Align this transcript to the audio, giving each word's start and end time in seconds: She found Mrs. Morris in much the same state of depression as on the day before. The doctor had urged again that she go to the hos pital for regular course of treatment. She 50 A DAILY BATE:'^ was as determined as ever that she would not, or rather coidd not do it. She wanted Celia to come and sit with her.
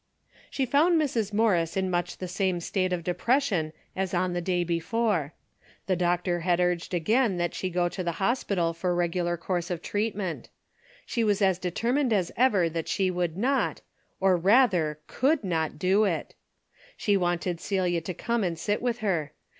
She 0.49 0.65
found 0.65 0.99
Mrs. 0.99 1.31
Morris 1.31 1.77
in 1.77 1.87
much 1.87 2.17
the 2.17 2.27
same 2.27 2.59
state 2.59 2.91
of 2.91 3.03
depression 3.03 3.71
as 3.95 4.15
on 4.15 4.33
the 4.33 4.41
day 4.41 4.63
before. 4.63 5.35
The 5.85 5.95
doctor 5.95 6.39
had 6.39 6.59
urged 6.59 6.95
again 6.95 7.37
that 7.37 7.53
she 7.53 7.69
go 7.69 7.87
to 7.89 8.03
the 8.03 8.13
hos 8.13 8.43
pital 8.43 8.73
for 8.73 8.95
regular 8.95 9.37
course 9.37 9.69
of 9.69 9.83
treatment. 9.83 10.49
She 11.05 11.21
50 11.21 11.21
A 11.21 11.21
DAILY 11.21 11.25
BATE:'^ 11.27 11.27
was 11.27 11.41
as 11.43 11.59
determined 11.59 12.13
as 12.13 12.31
ever 12.35 12.67
that 12.67 12.87
she 12.87 13.11
would 13.11 13.37
not, 13.37 13.81
or 14.19 14.37
rather 14.37 14.97
coidd 15.07 15.43
not 15.43 15.77
do 15.77 16.05
it. 16.05 16.33
She 16.97 17.15
wanted 17.15 17.61
Celia 17.61 18.01
to 18.01 18.13
come 18.15 18.43
and 18.43 18.57
sit 18.57 18.81
with 18.81 19.01
her. 19.05 19.33